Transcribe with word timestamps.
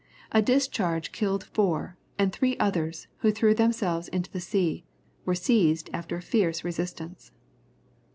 A 0.31 0.41
discharge 0.41 1.11
killed 1.11 1.43
four, 1.43 1.95
and 2.17 2.33
three 2.33 2.57
others, 2.57 3.05
who 3.19 3.29
threw 3.31 3.53
themselves 3.53 4.07
into 4.07 4.31
the 4.31 4.39
sea, 4.39 4.83
were 5.25 5.35
seized 5.35 5.91
after 5.93 6.15
a 6.15 6.23
fierce 6.23 6.63
resistance. 6.63 7.31